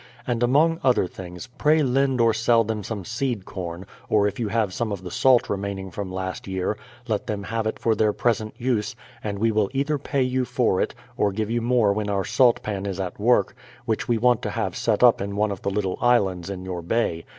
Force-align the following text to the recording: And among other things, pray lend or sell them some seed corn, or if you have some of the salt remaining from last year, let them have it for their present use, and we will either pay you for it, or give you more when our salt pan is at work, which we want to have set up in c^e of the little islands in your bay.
And 0.27 0.41
among 0.41 0.79
other 0.83 1.05
things, 1.05 1.45
pray 1.59 1.83
lend 1.83 2.19
or 2.19 2.33
sell 2.33 2.63
them 2.63 2.83
some 2.83 3.05
seed 3.05 3.45
corn, 3.45 3.85
or 4.09 4.25
if 4.27 4.39
you 4.39 4.47
have 4.47 4.73
some 4.73 4.91
of 4.91 5.03
the 5.03 5.11
salt 5.11 5.47
remaining 5.47 5.91
from 5.91 6.11
last 6.11 6.47
year, 6.47 6.75
let 7.07 7.27
them 7.27 7.43
have 7.43 7.67
it 7.67 7.77
for 7.77 7.93
their 7.93 8.11
present 8.11 8.55
use, 8.57 8.95
and 9.23 9.37
we 9.37 9.51
will 9.51 9.69
either 9.73 9.99
pay 9.99 10.23
you 10.23 10.43
for 10.43 10.81
it, 10.81 10.95
or 11.17 11.31
give 11.31 11.51
you 11.51 11.61
more 11.61 11.93
when 11.93 12.09
our 12.09 12.25
salt 12.25 12.63
pan 12.63 12.87
is 12.87 12.99
at 12.99 13.19
work, 13.19 13.55
which 13.85 14.07
we 14.07 14.17
want 14.17 14.41
to 14.41 14.49
have 14.49 14.75
set 14.75 15.03
up 15.03 15.21
in 15.21 15.33
c^e 15.33 15.51
of 15.51 15.61
the 15.61 15.69
little 15.69 15.99
islands 16.01 16.49
in 16.49 16.65
your 16.65 16.81
bay. 16.81 17.23